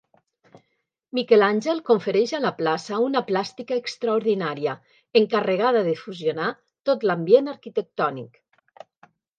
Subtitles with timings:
[1.17, 4.75] Miquel Àngel confereix a la plaça una plàstica extraordinària,
[5.23, 6.51] encarregada de fusionar
[6.91, 8.45] tot l'ambient arquitectònic.